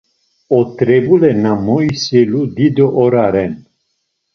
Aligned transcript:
Ot̆rebule 0.57 1.31
na 1.43 1.51
moiselu 1.65 2.41
dido 2.55 2.87
ora 3.03 3.25
ren. 3.33 3.53